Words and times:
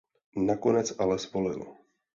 Nakonec 0.47 0.93
ale 0.99 1.19
svolil. 1.21 1.61